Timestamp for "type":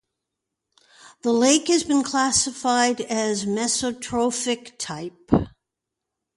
4.79-5.29